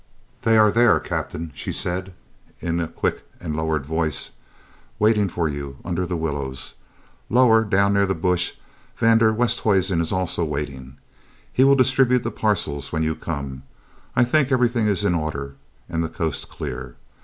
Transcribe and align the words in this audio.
"They 0.41 0.57
are 0.57 0.71
there, 0.71 0.99
Captain," 0.99 1.51
she 1.53 1.71
said 1.71 2.15
in 2.59 2.79
a 2.79 2.87
quick 2.87 3.23
and 3.39 3.55
lowered 3.55 3.85
voice, 3.85 4.31
"waiting 4.97 5.29
for 5.29 5.47
you 5.47 5.77
under 5.85 6.07
the 6.07 6.17
willows. 6.17 6.73
Lower 7.29 7.63
down 7.63 7.93
near 7.93 8.07
the 8.07 8.15
bush 8.15 8.53
van 8.97 9.19
der 9.19 9.31
Westhuizen 9.31 10.01
is 10.01 10.11
also 10.11 10.43
waiting. 10.43 10.97
He 11.53 11.63
will 11.63 11.75
distribute 11.75 12.23
the 12.23 12.31
parcels 12.31 12.91
when 12.91 13.03
you 13.03 13.13
come. 13.13 13.61
I 14.15 14.23
think 14.23 14.51
everything 14.51 14.87
is 14.87 15.03
in 15.03 15.13
order 15.13 15.53
and 15.87 16.03
the 16.03 16.09
coast 16.09 16.49
clear. 16.49 16.95